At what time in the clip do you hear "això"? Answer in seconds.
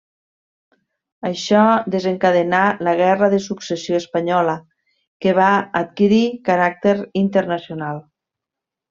1.27-1.65